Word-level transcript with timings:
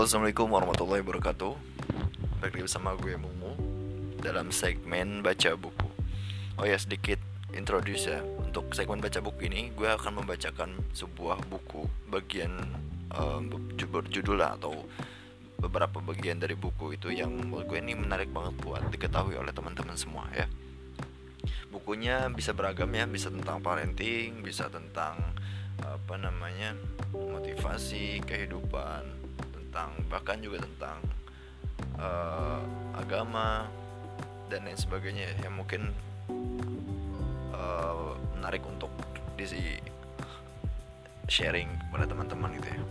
Assalamualaikum 0.00 0.48
warahmatullahi 0.48 1.04
wabarakatuh. 1.04 1.52
Balik 2.40 2.56
lagi 2.56 2.64
bersama 2.64 2.96
gue 2.96 3.20
Mumu 3.20 3.52
Dalam 4.16 4.48
segmen 4.48 5.20
baca 5.20 5.52
buku. 5.60 5.92
Oh 6.56 6.64
ya 6.64 6.80
sedikit 6.80 7.20
introduce 7.52 8.08
ya. 8.08 8.24
Untuk 8.40 8.72
segmen 8.72 9.04
baca 9.04 9.20
buku 9.20 9.52
ini 9.52 9.68
Gue 9.76 9.92
akan 9.92 10.24
membacakan 10.24 10.72
sebuah 10.96 11.44
buku 11.52 11.84
Bagian 12.08 12.48
um, 13.12 13.52
berjudul 13.76 14.40
lah 14.40 14.56
Atau 14.56 14.88
beberapa 15.60 16.00
bagian 16.00 16.40
dari 16.40 16.56
buku 16.56 16.96
itu 16.96 17.12
Yang 17.12 17.36
menurut 17.36 17.68
gue 17.68 17.84
ini 17.84 17.92
menarik 17.92 18.32
banget 18.32 18.56
buat 18.56 18.80
diketahui 18.88 19.36
oleh 19.36 19.52
teman-teman 19.52 20.00
semua 20.00 20.24
ya. 20.32 20.48
Bukunya 21.68 22.24
bisa 22.32 22.56
beragam 22.56 22.88
ya 22.96 23.04
Bisa 23.04 23.28
tentang 23.28 23.60
parenting 23.60 24.40
Bisa 24.40 24.72
tentang 24.72 25.20
apa 25.84 26.16
namanya 26.16 26.72
motivasi 27.12 28.24
kehidupan 28.24 29.20
tentang 29.70 29.94
bahkan 30.10 30.42
juga 30.42 30.58
tentang 30.66 30.98
uh, 31.94 32.58
agama 32.98 33.70
dan 34.50 34.66
lain 34.66 34.74
sebagainya 34.74 35.30
yang 35.46 35.54
mungkin 35.54 35.94
uh, 37.54 38.18
menarik 38.34 38.66
untuk 38.66 38.90
di 39.38 39.78
sharing 41.30 41.70
kepada 41.86 42.10
teman-teman 42.10 42.50
gitu 42.58 42.68
ya. 42.74 42.82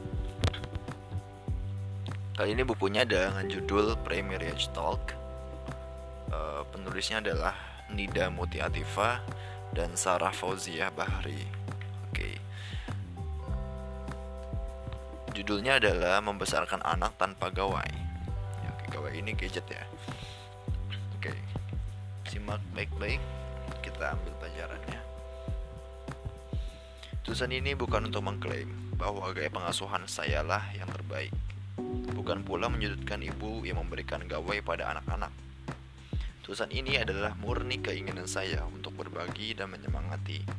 Kali 2.40 2.56
ini 2.56 2.64
bukunya 2.64 3.04
dengan 3.04 3.44
judul 3.52 4.00
Pre-Marriage 4.08 4.72
Talk. 4.72 5.12
Uh, 6.32 6.64
penulisnya 6.72 7.20
adalah 7.20 7.52
Nida 7.92 8.32
Muti 8.32 8.64
Atifa 8.64 9.20
dan 9.76 10.00
Sarah 10.00 10.32
Fauziah 10.32 10.96
Bahri. 10.96 11.60
Judulnya 15.40 15.80
adalah 15.80 16.20
Membesarkan 16.20 16.84
Anak 16.84 17.16
Tanpa 17.16 17.48
Gawai. 17.48 17.88
Ya, 18.60 18.72
gawai 18.92 19.24
ini 19.24 19.32
gadget 19.32 19.64
ya. 19.72 19.88
Oke. 21.16 21.32
Simak 22.28 22.60
baik-baik. 22.76 23.24
Kita 23.80 24.20
ambil 24.20 24.36
pelajarannya. 24.36 25.00
Tulisan 27.24 27.56
ini 27.56 27.72
bukan 27.72 28.12
untuk 28.12 28.20
mengklaim 28.20 28.68
bahwa 29.00 29.32
gaya 29.32 29.48
pengasuhan 29.48 30.04
sayalah 30.12 30.60
yang 30.76 30.92
terbaik. 30.92 31.32
Bukan 32.12 32.44
pula 32.44 32.68
menyudutkan 32.68 33.24
ibu 33.24 33.64
yang 33.64 33.80
memberikan 33.80 34.20
gawai 34.28 34.60
pada 34.60 34.92
anak-anak. 34.92 35.32
Tulisan 36.44 36.68
ini 36.68 37.00
adalah 37.00 37.32
murni 37.40 37.80
keinginan 37.80 38.28
saya 38.28 38.68
untuk 38.68 38.92
berbagi 38.92 39.56
dan 39.56 39.72
menyemangati. 39.72 40.59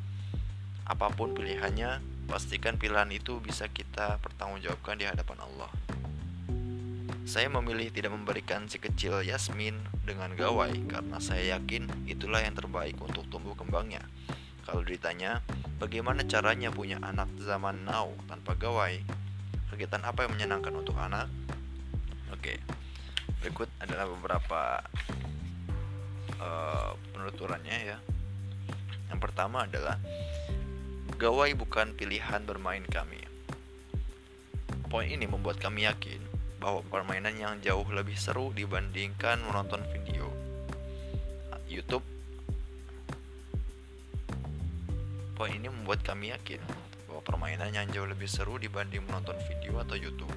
Apa 0.91 1.07
pun 1.15 1.31
pilihannya, 1.39 2.03
pastikan 2.27 2.75
pilihan 2.75 3.07
itu 3.15 3.39
bisa 3.39 3.71
kita 3.71 4.19
pertanggungjawabkan 4.27 4.99
di 4.99 5.07
hadapan 5.07 5.39
Allah. 5.39 5.71
Saya 7.23 7.47
memilih 7.47 7.95
tidak 7.95 8.11
memberikan 8.11 8.67
si 8.67 8.83
kecil 8.83 9.23
Yasmin 9.23 9.79
dengan 10.03 10.35
gawai 10.35 10.75
karena 10.91 11.23
saya 11.23 11.55
yakin 11.55 11.87
itulah 12.11 12.43
yang 12.43 12.59
terbaik 12.59 12.99
untuk 12.99 13.23
tumbuh 13.31 13.55
kembangnya. 13.55 14.03
Kalau 14.67 14.83
ditanya, 14.83 15.47
bagaimana 15.79 16.27
caranya 16.27 16.75
punya 16.75 16.99
anak 17.07 17.31
zaman 17.39 17.87
now 17.87 18.11
tanpa 18.27 18.59
gawai? 18.59 18.99
Kegiatan 19.71 20.03
apa 20.03 20.27
yang 20.27 20.35
menyenangkan 20.35 20.75
untuk 20.75 20.99
anak? 20.99 21.31
Oke, 22.35 22.59
berikut 23.39 23.71
adalah 23.79 24.11
beberapa 24.11 24.83
uh, 26.43 26.99
penuturannya 27.15 27.79
ya. 27.95 27.99
Yang 29.07 29.21
pertama 29.23 29.71
adalah 29.71 30.03
Gawai 31.17 31.57
bukan 31.59 31.97
pilihan 31.99 32.45
bermain 32.47 32.85
kami. 32.87 33.25
Poin 34.87 35.07
ini 35.07 35.27
membuat 35.27 35.59
kami 35.59 35.89
yakin 35.89 36.23
bahwa 36.61 36.85
permainan 36.87 37.35
yang 37.41 37.57
jauh 37.65 37.87
lebih 37.89 38.19
seru 38.19 38.53
dibandingkan 38.53 39.41
menonton 39.47 39.81
video 39.95 40.31
YouTube. 41.71 42.03
Poin 45.39 45.55
ini 45.55 45.71
membuat 45.71 46.03
kami 46.03 46.35
yakin 46.35 46.59
bahwa 47.07 47.23
permainan 47.23 47.71
yang 47.71 47.87
jauh 47.95 48.11
lebih 48.11 48.27
seru 48.27 48.59
dibanding 48.59 49.07
menonton 49.07 49.39
video 49.47 49.79
atau 49.79 49.95
YouTube. 49.95 50.35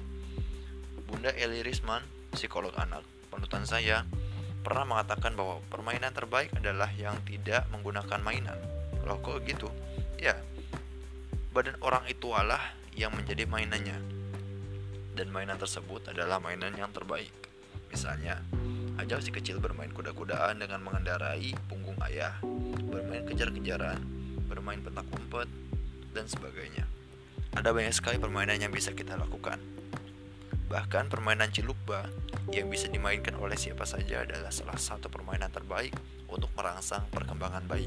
Bunda 1.10 1.34
Eli 1.34 1.60
Risman, 1.66 2.00
psikolog 2.32 2.72
anak, 2.78 3.02
panutan 3.28 3.66
saya, 3.66 4.06
pernah 4.62 4.86
mengatakan 4.86 5.34
bahwa 5.34 5.60
permainan 5.68 6.14
terbaik 6.14 6.54
adalah 6.56 6.88
yang 6.94 7.18
tidak 7.26 7.66
menggunakan 7.74 8.22
mainan. 8.22 8.56
Loh 9.04 9.20
kok 9.20 9.44
gitu? 9.44 9.68
Ya, 10.16 10.38
badan 11.54 11.78
orang 11.86 12.02
itu 12.10 12.34
Allah 12.34 12.58
yang 12.98 13.14
menjadi 13.14 13.46
mainannya. 13.46 13.94
Dan 15.14 15.30
mainan 15.30 15.54
tersebut 15.54 16.10
adalah 16.10 16.42
mainan 16.42 16.74
yang 16.74 16.90
terbaik. 16.90 17.30
Misalnya, 17.94 18.42
ajak 18.98 19.22
si 19.22 19.30
kecil 19.30 19.62
bermain 19.62 19.94
kuda-kudaan 19.94 20.58
dengan 20.58 20.82
mengendarai 20.82 21.54
punggung 21.70 21.94
ayah, 22.10 22.34
bermain 22.90 23.22
kejar-kejaran, 23.22 24.02
bermain 24.50 24.82
petak 24.82 25.06
umpet, 25.14 25.46
dan 26.10 26.26
sebagainya. 26.26 26.90
Ada 27.54 27.70
banyak 27.70 27.94
sekali 27.94 28.18
permainan 28.18 28.58
yang 28.58 28.74
bisa 28.74 28.90
kita 28.90 29.14
lakukan. 29.14 29.62
Bahkan 30.66 31.06
permainan 31.06 31.54
cilukba 31.54 32.10
yang 32.50 32.66
bisa 32.66 32.90
dimainkan 32.90 33.38
oleh 33.38 33.54
siapa 33.54 33.86
saja 33.86 34.26
adalah 34.26 34.50
salah 34.50 34.74
satu 34.74 35.06
permainan 35.06 35.54
terbaik 35.54 35.94
untuk 36.26 36.50
merangsang 36.58 37.06
perkembangan 37.14 37.62
bayi. 37.70 37.86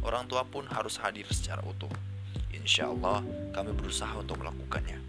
Orang 0.00 0.24
tua 0.24 0.48
pun 0.48 0.64
harus 0.72 0.96
hadir 1.04 1.28
secara 1.28 1.60
utuh 1.68 1.92
insya 2.52 2.88
Allah 2.88 3.24
kami 3.50 3.74
berusaha 3.74 4.12
untuk 4.16 4.38
melakukannya. 4.38 5.02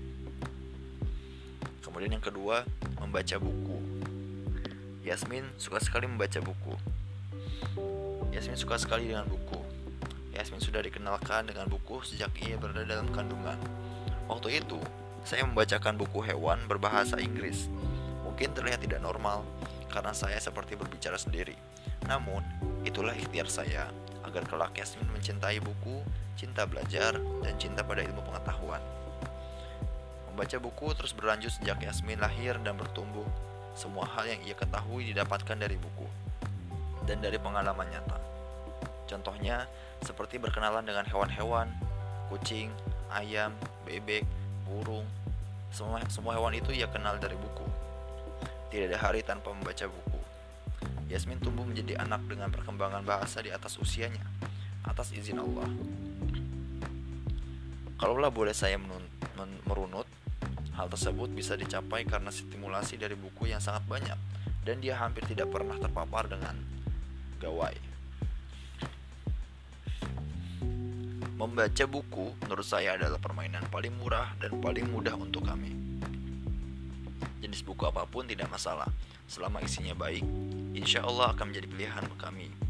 Kemudian 1.85 2.17
yang 2.17 2.25
kedua, 2.25 2.65
membaca 2.97 3.37
buku. 3.37 3.77
Yasmin 5.05 5.45
suka 5.61 5.77
sekali 5.77 6.09
membaca 6.09 6.41
buku. 6.41 6.73
Yasmin 8.33 8.57
suka 8.57 8.81
sekali 8.81 9.13
dengan 9.13 9.29
buku. 9.29 9.61
Yasmin 10.33 10.57
sudah 10.57 10.81
dikenalkan 10.81 11.45
dengan 11.45 11.69
buku 11.69 12.01
sejak 12.01 12.33
ia 12.41 12.57
berada 12.57 12.81
dalam 12.81 13.05
kandungan. 13.13 13.61
Waktu 14.25 14.65
itu, 14.65 14.81
saya 15.21 15.45
membacakan 15.45 15.93
buku 15.95 16.25
hewan 16.25 16.65
berbahasa 16.65 17.21
Inggris. 17.21 17.69
Mungkin 18.25 18.57
terlihat 18.57 18.81
tidak 18.81 19.05
normal 19.05 19.45
karena 19.93 20.11
saya 20.17 20.41
seperti 20.41 20.73
berbicara 20.73 21.21
sendiri. 21.21 21.53
Namun, 22.09 22.41
itulah 22.81 23.13
ikhtiar 23.13 23.45
saya 23.45 23.93
agar 24.33 24.49
kelak 24.49 24.73
Yasmin 24.73 25.05
mencintai 25.13 25.61
buku 25.61 26.01
cinta 26.33 26.65
belajar, 26.65 27.15
dan 27.45 27.53
cinta 27.61 27.85
pada 27.85 28.01
ilmu 28.01 28.21
pengetahuan. 28.25 28.81
Membaca 30.27 30.57
buku 30.57 30.87
terus 30.97 31.13
berlanjut 31.13 31.53
sejak 31.53 31.77
Yasmin 31.85 32.17
lahir 32.17 32.57
dan 32.65 32.73
bertumbuh. 32.73 33.25
Semua 33.77 34.05
hal 34.17 34.29
yang 34.29 34.41
ia 34.45 34.53
ketahui 34.57 35.09
didapatkan 35.09 35.57
dari 35.57 35.77
buku 35.77 36.05
dan 37.09 37.21
dari 37.21 37.37
pengalaman 37.37 37.85
nyata. 37.89 38.17
Contohnya, 39.09 39.65
seperti 40.01 40.41
berkenalan 40.41 40.85
dengan 40.85 41.05
hewan-hewan, 41.05 41.69
kucing, 42.29 42.69
ayam, 43.13 43.53
bebek, 43.85 44.25
burung. 44.65 45.05
Semua, 45.73 46.01
semua 46.09 46.37
hewan 46.37 46.53
itu 46.53 46.69
ia 46.73 46.85
kenal 46.89 47.17
dari 47.17 47.37
buku. 47.37 47.65
Tidak 48.73 48.89
ada 48.89 48.97
hari 48.97 49.21
tanpa 49.21 49.53
membaca 49.53 49.85
buku. 49.85 50.12
Yasmin 51.13 51.37
tumbuh 51.37 51.61
menjadi 51.61 52.01
anak 52.01 52.25
dengan 52.25 52.49
perkembangan 52.49 53.05
bahasa 53.05 53.37
di 53.45 53.53
atas 53.53 53.77
usianya, 53.77 54.25
atas 54.81 55.13
izin 55.13 55.37
Allah. 55.37 55.69
Kalaulah 58.01 58.33
boleh 58.33 58.49
saya 58.57 58.81
merunut, 59.69 60.09
hal 60.73 60.89
tersebut 60.89 61.29
bisa 61.29 61.53
dicapai 61.53 62.09
karena 62.09 62.33
stimulasi 62.33 62.97
dari 62.97 63.13
buku 63.13 63.45
yang 63.45 63.61
sangat 63.61 63.85
banyak 63.85 64.17
dan 64.65 64.81
dia 64.81 64.97
hampir 64.97 65.21
tidak 65.29 65.53
pernah 65.53 65.77
terpapar 65.77 66.25
dengan 66.25 66.57
gawai. 67.37 67.77
Membaca 71.37 71.85
buku 71.85 72.33
menurut 72.41 72.65
saya 72.65 72.97
adalah 72.97 73.21
permainan 73.21 73.61
paling 73.69 73.93
murah 74.01 74.33
dan 74.41 74.57
paling 74.57 74.89
mudah 74.89 75.13
untuk 75.13 75.45
kami. 75.45 75.77
Jenis 77.37 77.61
buku 77.61 77.85
apa 77.85 78.09
pun 78.09 78.25
tidak 78.25 78.49
masalah, 78.49 78.89
selama 79.27 79.63
isinya 79.63 79.95
baik, 79.97 80.23
insya 80.77 81.03
Allah 81.03 81.35
akan 81.35 81.51
menjadi 81.51 81.67
pilihan 81.67 82.05
kami 82.19 82.63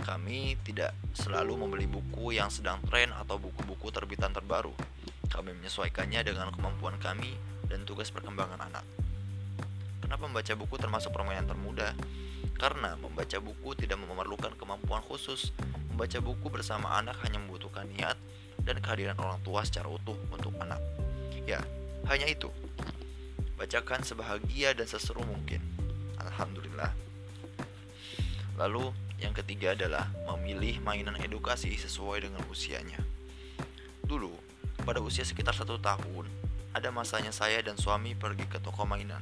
kami 0.00 0.56
tidak 0.64 0.96
selalu 1.12 1.60
membeli 1.60 1.84
buku 1.84 2.32
yang 2.32 2.48
sedang 2.48 2.80
tren 2.88 3.12
atau 3.12 3.36
buku-buku 3.36 3.92
terbitan 3.92 4.32
terbaru. 4.32 4.72
Kami 5.28 5.54
menyesuaikannya 5.54 6.24
dengan 6.24 6.48
kemampuan 6.50 6.96
kami 6.98 7.36
dan 7.68 7.84
tugas 7.84 8.08
perkembangan 8.10 8.58
anak. 8.58 8.82
Kenapa 10.02 10.26
membaca 10.26 10.52
buku 10.56 10.74
termasuk 10.80 11.14
permainan 11.14 11.46
termuda? 11.46 11.94
Karena 12.56 12.96
membaca 12.98 13.38
buku 13.38 13.76
tidak 13.78 14.00
memerlukan 14.02 14.56
kemampuan 14.58 15.04
khusus. 15.04 15.54
Membaca 15.94 16.18
buku 16.18 16.46
bersama 16.50 16.96
anak 16.98 17.20
hanya 17.22 17.38
membutuhkan 17.38 17.86
niat 17.86 18.16
dan 18.64 18.80
kehadiran 18.82 19.14
orang 19.20 19.38
tua 19.46 19.62
secara 19.62 19.86
utuh 19.86 20.16
untuk 20.32 20.56
anak. 20.58 20.80
Ya, 21.46 21.62
hanya 22.08 22.26
itu. 22.26 22.50
Bacakan 23.54 24.02
sebahagia 24.02 24.72
dan 24.72 24.88
seseru 24.88 25.22
mungkin. 25.22 25.60
Alhamdulillah. 26.30 26.90
Lalu 28.54 28.92
yang 29.20 29.34
ketiga 29.36 29.76
adalah 29.76 30.08
memilih 30.32 30.80
mainan 30.80 31.16
edukasi 31.20 31.74
sesuai 31.76 32.24
dengan 32.24 32.40
usianya. 32.48 33.00
Dulu, 34.04 34.32
pada 34.82 35.02
usia 35.04 35.26
sekitar 35.26 35.52
satu 35.52 35.76
tahun, 35.76 36.24
ada 36.70 36.88
masanya 36.94 37.34
saya 37.34 37.60
dan 37.60 37.74
suami 37.76 38.14
pergi 38.14 38.46
ke 38.46 38.62
toko 38.62 38.86
mainan. 38.86 39.20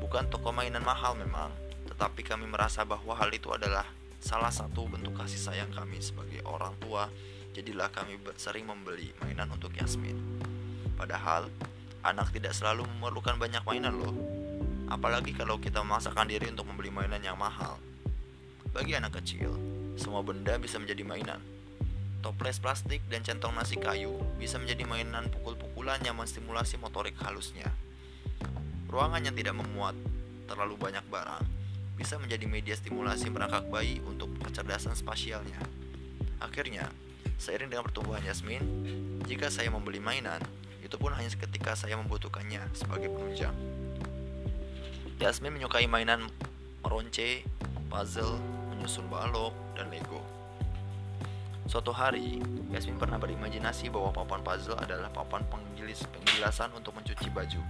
Bukan 0.00 0.26
toko 0.32 0.50
mainan 0.50 0.82
mahal 0.82 1.14
memang, 1.14 1.52
tetapi 1.86 2.24
kami 2.24 2.48
merasa 2.48 2.82
bahwa 2.82 3.12
hal 3.14 3.30
itu 3.30 3.52
adalah 3.52 3.86
salah 4.18 4.50
satu 4.50 4.88
bentuk 4.88 5.14
kasih 5.18 5.38
sayang 5.38 5.70
kami 5.70 6.00
sebagai 6.00 6.40
orang 6.48 6.72
tua. 6.80 7.12
Jadilah 7.52 7.92
kami 7.92 8.16
sering 8.40 8.64
membeli 8.64 9.12
mainan 9.20 9.52
untuk 9.52 9.76
Yasmin. 9.76 10.16
Padahal, 10.96 11.52
anak 12.00 12.32
tidak 12.32 12.56
selalu 12.56 12.88
memerlukan 12.96 13.36
banyak 13.36 13.60
mainan 13.68 13.92
loh. 14.00 14.31
Apalagi 14.92 15.32
kalau 15.32 15.56
kita 15.56 15.80
memaksakan 15.80 16.28
diri 16.28 16.52
untuk 16.52 16.68
membeli 16.68 16.92
mainan 16.92 17.24
yang 17.24 17.40
mahal. 17.40 17.80
Bagi 18.76 18.92
anak 18.92 19.16
kecil, 19.24 19.56
semua 19.96 20.20
benda 20.20 20.60
bisa 20.60 20.76
menjadi 20.76 21.00
mainan. 21.00 21.40
Toples 22.20 22.60
plastik 22.60 23.00
dan 23.08 23.24
centong 23.24 23.56
nasi 23.56 23.80
kayu 23.80 24.20
bisa 24.36 24.60
menjadi 24.60 24.84
mainan 24.84 25.32
pukul-pukulan 25.32 25.96
yang 26.04 26.20
menstimulasi 26.20 26.76
motorik 26.76 27.16
halusnya. 27.24 27.72
Ruangan 28.92 29.24
yang 29.24 29.32
tidak 29.32 29.56
memuat 29.56 29.96
terlalu 30.44 30.76
banyak 30.76 31.08
barang 31.08 31.44
bisa 31.96 32.20
menjadi 32.20 32.44
media 32.44 32.76
stimulasi 32.76 33.32
merangkak 33.32 33.64
bayi 33.72 33.96
untuk 34.04 34.28
kecerdasan 34.44 34.92
spasialnya. 34.92 35.56
Akhirnya, 36.36 36.84
seiring 37.40 37.72
dengan 37.72 37.88
pertumbuhan 37.88 38.20
Yasmin, 38.28 38.60
jika 39.24 39.48
saya 39.48 39.72
membeli 39.72 40.04
mainan, 40.04 40.44
itu 40.84 41.00
pun 41.00 41.16
hanya 41.16 41.32
ketika 41.32 41.72
saya 41.72 41.96
membutuhkannya 41.96 42.60
sebagai 42.76 43.08
penunjang. 43.08 43.81
Yasmin 45.22 45.54
menyukai 45.54 45.86
mainan 45.86 46.26
meronce, 46.82 47.46
puzzle, 47.86 48.42
menyusun 48.74 49.06
balok, 49.06 49.54
dan 49.78 49.86
Lego. 49.86 50.18
Suatu 51.70 51.94
hari, 51.94 52.42
Yasmin 52.74 52.98
pernah 52.98 53.22
berimajinasi 53.22 53.86
bahwa 53.86 54.10
papan 54.10 54.42
puzzle 54.42 54.74
adalah 54.82 55.06
papan 55.14 55.46
penggilis 55.46 56.02
penggilasan 56.10 56.74
untuk 56.74 56.98
mencuci 56.98 57.30
baju. 57.30 57.62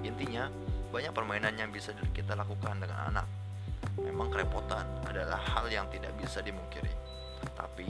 Intinya, 0.00 0.48
banyak 0.96 1.12
permainan 1.12 1.52
yang 1.60 1.68
bisa 1.68 1.92
kita 2.16 2.32
lakukan 2.32 2.80
dengan 2.80 3.12
anak. 3.12 3.28
Memang 4.00 4.32
kerepotan 4.32 4.88
adalah 5.04 5.36
hal 5.44 5.68
yang 5.68 5.84
tidak 5.92 6.16
bisa 6.16 6.40
dimungkiri. 6.40 6.88
Tapi, 7.52 7.84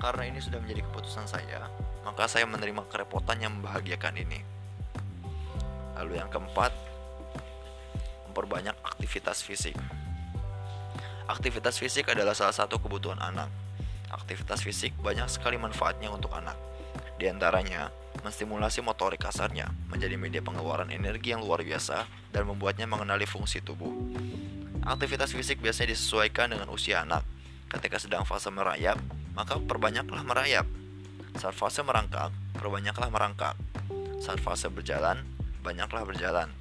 karena 0.00 0.32
ini 0.32 0.40
sudah 0.40 0.64
menjadi 0.64 0.80
keputusan 0.80 1.28
saya, 1.28 1.68
maka 2.08 2.24
saya 2.24 2.48
menerima 2.48 2.88
kerepotan 2.88 3.36
yang 3.36 3.52
membahagiakan 3.60 4.16
ini. 4.16 4.40
Lalu 6.00 6.24
yang 6.24 6.32
keempat, 6.32 6.95
memperbanyak 8.36 8.76
aktivitas 8.84 9.40
fisik. 9.40 9.72
Aktivitas 11.24 11.80
fisik 11.80 12.12
adalah 12.12 12.36
salah 12.36 12.52
satu 12.52 12.76
kebutuhan 12.76 13.16
anak. 13.16 13.48
Aktivitas 14.12 14.60
fisik 14.60 14.92
banyak 15.00 15.24
sekali 15.32 15.56
manfaatnya 15.56 16.12
untuk 16.12 16.36
anak. 16.36 16.52
Di 17.16 17.32
antaranya, 17.32 17.88
menstimulasi 18.20 18.84
motorik 18.84 19.24
kasarnya 19.24 19.72
menjadi 19.88 20.20
media 20.20 20.44
pengeluaran 20.44 20.92
energi 20.92 21.32
yang 21.32 21.40
luar 21.40 21.64
biasa 21.64 22.04
dan 22.28 22.44
membuatnya 22.44 22.84
mengenali 22.84 23.24
fungsi 23.24 23.64
tubuh. 23.64 23.88
Aktivitas 24.84 25.32
fisik 25.32 25.64
biasanya 25.64 25.96
disesuaikan 25.96 26.52
dengan 26.52 26.68
usia 26.68 27.08
anak. 27.08 27.24
Ketika 27.72 27.96
sedang 27.96 28.28
fase 28.28 28.52
merayap, 28.52 29.00
maka 29.32 29.56
perbanyaklah 29.56 30.28
merayap. 30.28 30.68
Saat 31.40 31.56
fase 31.56 31.80
merangkak, 31.80 32.36
perbanyaklah 32.52 33.08
merangkak. 33.08 33.56
Saat 34.20 34.44
fase 34.44 34.68
berjalan, 34.68 35.24
banyaklah 35.64 36.04
berjalan. 36.04 36.52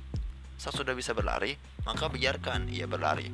Saat 0.56 0.80
sudah 0.80 0.96
bisa 0.96 1.12
berlari, 1.12 1.60
maka 1.84 2.08
biarkan 2.08 2.72
ia 2.72 2.88
berlari. 2.88 3.28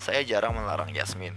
Saya 0.00 0.24
jarang 0.26 0.56
melarang 0.56 0.90
Yasmin. 0.90 1.34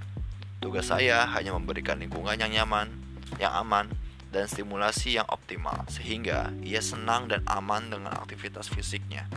Tugas 0.64 0.88
saya 0.88 1.28
hanya 1.36 1.52
memberikan 1.52 2.00
lingkungan 2.00 2.40
yang 2.40 2.52
nyaman, 2.52 2.90
yang 3.36 3.52
aman, 3.52 3.92
dan 4.34 4.50
stimulasi 4.50 5.22
yang 5.22 5.30
optimal 5.30 5.86
sehingga 5.86 6.50
ia 6.66 6.82
senang 6.82 7.30
dan 7.30 7.46
aman 7.46 7.94
dengan 7.94 8.18
aktivitas 8.18 8.66
fisiknya. 8.66 9.30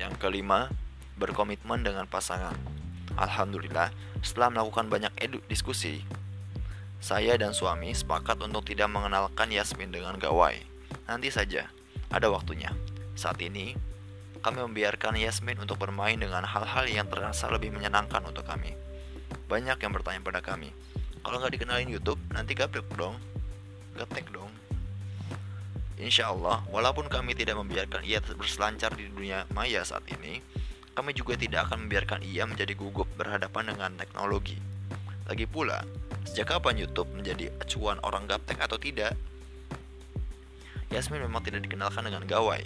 Yang 0.00 0.16
kelima, 0.18 0.72
berkomitmen 1.20 1.84
dengan 1.84 2.08
pasangan. 2.08 2.56
Alhamdulillah, 3.20 3.92
setelah 4.24 4.48
melakukan 4.48 4.88
banyak 4.88 5.12
edu 5.20 5.44
diskusi, 5.46 6.00
saya 7.02 7.36
dan 7.36 7.52
suami 7.52 7.92
sepakat 7.92 8.40
untuk 8.40 8.64
tidak 8.64 8.88
mengenalkan 8.88 9.52
Yasmin 9.52 9.92
dengan 9.92 10.16
gawai. 10.16 10.56
Nanti 11.10 11.28
saja, 11.28 11.68
ada 12.12 12.28
waktunya. 12.28 12.68
Saat 13.16 13.40
ini, 13.40 13.72
kami 14.44 14.60
membiarkan 14.60 15.16
Yasmin 15.16 15.58
untuk 15.58 15.80
bermain 15.80 16.20
dengan 16.20 16.44
hal-hal 16.44 16.84
yang 16.86 17.08
terasa 17.08 17.48
lebih 17.48 17.72
menyenangkan 17.72 18.20
untuk 18.22 18.44
kami. 18.44 18.76
Banyak 19.48 19.80
yang 19.80 19.92
bertanya 19.96 20.20
pada 20.20 20.44
kami, 20.44 20.70
kalau 21.22 21.38
nggak 21.38 21.54
dikenalin 21.54 21.88
YouTube 21.88 22.18
nanti 22.34 22.52
gaplek 22.52 22.84
dong 22.98 23.14
gaptek 23.94 24.26
dong 24.34 24.50
Insya 26.02 26.34
Allah, 26.34 26.66
walaupun 26.66 27.06
kami 27.06 27.38
tidak 27.38 27.54
membiarkan 27.62 28.02
ia 28.02 28.18
berselancar 28.18 28.90
di 28.98 29.06
dunia 29.06 29.46
maya 29.54 29.86
saat 29.86 30.02
ini, 30.10 30.42
kami 30.98 31.14
juga 31.14 31.38
tidak 31.38 31.70
akan 31.70 31.86
membiarkan 31.86 32.26
ia 32.26 32.42
menjadi 32.42 32.74
gugup 32.74 33.06
berhadapan 33.14 33.70
dengan 33.70 33.94
teknologi. 33.94 34.58
Lagi 35.30 35.46
pula, 35.46 35.86
sejak 36.26 36.58
kapan 36.58 36.82
YouTube 36.82 37.06
menjadi 37.14 37.54
acuan 37.62 38.02
orang 38.02 38.26
gaptek 38.26 38.58
atau 38.58 38.82
tidak? 38.82 39.14
Yasmin 40.92 41.24
memang 41.24 41.40
tidak 41.40 41.64
dikenalkan 41.64 42.04
dengan 42.04 42.28
gawai, 42.28 42.60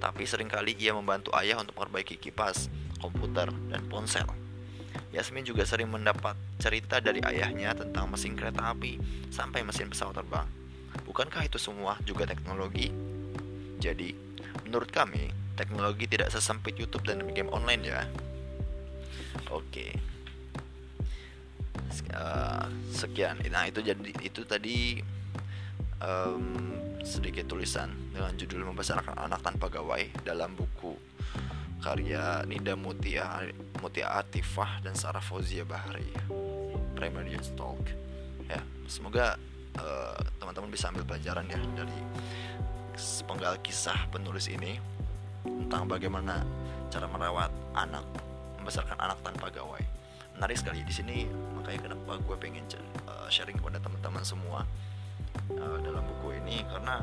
tapi 0.00 0.24
sering 0.24 0.48
kali 0.48 0.72
ia 0.80 0.96
membantu 0.96 1.28
ayah 1.36 1.60
untuk 1.60 1.76
memperbaiki 1.76 2.16
kipas, 2.16 2.72
komputer, 2.98 3.52
dan 3.68 3.84
ponsel. 3.92 4.24
Yasmin 5.12 5.44
juga 5.44 5.68
sering 5.68 5.92
mendapat 5.92 6.36
cerita 6.56 7.04
dari 7.04 7.20
ayahnya 7.20 7.76
tentang 7.76 8.08
mesin 8.08 8.32
kereta 8.32 8.72
api 8.72 8.96
sampai 9.28 9.60
mesin 9.60 9.92
pesawat 9.92 10.16
terbang. 10.16 10.48
Bukankah 11.04 11.44
itu 11.44 11.60
semua 11.60 12.00
juga 12.08 12.24
teknologi? 12.24 12.88
Jadi, 13.76 14.16
menurut 14.64 14.88
kami, 14.88 15.28
teknologi 15.56 16.08
tidak 16.08 16.32
sesempit 16.32 16.80
YouTube 16.80 17.04
dan 17.04 17.24
game 17.36 17.52
online 17.52 17.84
ya. 17.84 18.08
Oke. 19.52 19.92
Uh, 22.16 22.68
sekian. 22.92 23.36
Nah, 23.52 23.68
itu 23.68 23.84
jadi 23.84 24.10
itu 24.24 24.48
tadi 24.48 25.00
um, 26.00 26.72
sedikit 27.06 27.46
tulisan 27.46 27.94
dengan 28.10 28.34
judul 28.34 28.66
membesarkan 28.66 29.14
anak 29.14 29.38
tanpa 29.46 29.70
gawai 29.70 30.10
dalam 30.26 30.58
buku 30.58 30.98
karya 31.78 32.42
Nida 32.50 32.74
Mutia 32.74 33.46
Mutia 33.78 34.18
Atifah 34.18 34.82
dan 34.82 34.98
Sarah 34.98 35.22
Fauzia 35.22 35.62
Bahri 35.62 36.10
Primary 36.98 37.38
Talk 37.54 37.78
ya 38.50 38.58
semoga 38.90 39.38
uh, 39.78 40.18
teman-teman 40.42 40.74
bisa 40.74 40.90
ambil 40.90 41.06
pelajaran 41.06 41.46
ya 41.46 41.60
dari 41.78 41.98
sepenggal 42.98 43.60
kisah 43.62 44.10
penulis 44.10 44.50
ini 44.50 44.80
tentang 45.46 45.86
bagaimana 45.86 46.42
cara 46.90 47.06
merawat 47.06 47.54
anak 47.78 48.02
membesarkan 48.58 48.98
anak 48.98 49.22
tanpa 49.22 49.46
gawai. 49.54 49.82
Menarik 50.34 50.58
sekali. 50.58 50.82
Di 50.82 50.90
sini 50.90 51.22
makanya 51.54 51.86
kenapa 51.86 52.18
gue 52.18 52.36
pengen 52.40 52.66
uh, 53.06 53.30
sharing 53.30 53.54
kepada 53.54 53.78
teman-teman 53.78 54.26
semua 54.26 54.66
uh, 55.56 55.78
dalam 55.82 56.02
buku 56.04 56.36
ini 56.44 56.62
karena 56.68 57.00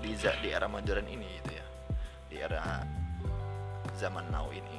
di 0.00 0.12
di 0.14 0.48
era 0.52 0.68
modern 0.68 1.06
ini 1.08 1.26
gitu 1.40 1.52
ya 1.56 1.66
di 2.28 2.36
era 2.38 2.84
zaman 3.96 4.28
now 4.28 4.46
ini 4.52 4.76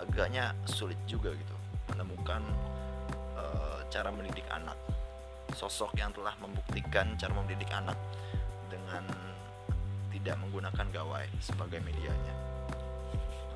agaknya 0.00 0.56
sulit 0.64 0.96
juga 1.04 1.30
gitu 1.36 1.56
menemukan 1.92 2.40
uh, 3.36 3.84
cara 3.92 4.08
mendidik 4.08 4.46
anak. 4.48 4.78
Sosok 5.52 5.98
yang 5.98 6.14
telah 6.14 6.32
membuktikan 6.38 7.18
cara 7.18 7.34
mendidik 7.34 7.68
anak 7.74 7.98
dengan 8.70 9.02
tidak 10.14 10.38
menggunakan 10.40 10.86
gawai 10.94 11.26
sebagai 11.42 11.82
medianya 11.82 12.49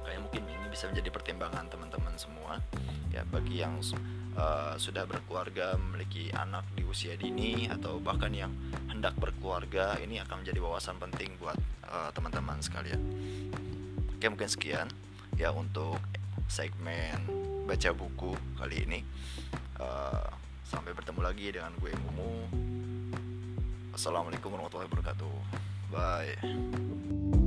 makanya 0.04 0.20
mungkin 0.20 0.42
ini 0.44 0.66
bisa 0.68 0.84
menjadi 0.92 1.08
pertimbangan 1.08 1.64
teman-teman 1.72 2.14
semua 2.20 2.60
ya 3.08 3.24
bagi 3.32 3.64
yang 3.64 3.80
uh, 4.36 4.76
sudah 4.76 5.08
berkeluarga 5.08 5.80
memiliki 5.80 6.28
anak 6.36 6.68
di 6.76 6.84
usia 6.84 7.16
dini 7.16 7.72
atau 7.72 7.96
bahkan 8.04 8.30
yang 8.36 8.52
hendak 8.92 9.16
berkeluarga 9.16 9.96
ini 10.04 10.20
akan 10.20 10.44
menjadi 10.44 10.60
wawasan 10.60 11.00
penting 11.00 11.40
buat 11.40 11.56
uh, 11.88 12.12
teman-teman 12.12 12.60
sekalian 12.60 13.00
Oke 14.24 14.32
mungkin 14.32 14.48
sekian 14.48 14.88
ya 15.36 15.52
untuk 15.52 16.00
segmen 16.48 17.28
baca 17.68 17.92
buku 17.92 18.32
kali 18.56 18.88
ini. 18.88 19.00
Uh, 19.76 20.32
sampai 20.64 20.96
bertemu 20.96 21.20
lagi 21.20 21.52
dengan 21.52 21.76
gue 21.76 21.92
Mumu. 21.92 22.48
Assalamualaikum 23.92 24.48
warahmatullahi 24.48 24.88
wabarakatuh. 24.88 25.36
Bye. 25.92 27.43